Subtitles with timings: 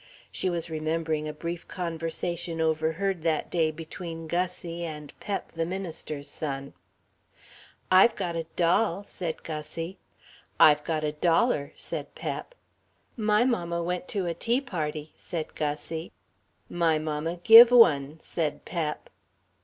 [0.31, 6.27] (She was remembering a brief conversation overheard that day between Gussie and Pep, the minister's
[6.27, 6.73] son:
[7.91, 9.99] "I've got a doll," said Gussie.
[10.59, 12.55] "I've got a dollar," said Pep.
[13.15, 16.11] "My mamma went to a tea party," said Gussie.
[16.67, 19.07] "My mamma give one," said Pep.